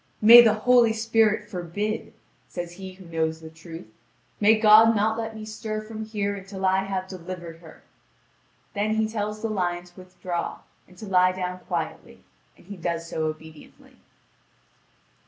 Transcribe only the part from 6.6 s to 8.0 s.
I have delivered her!"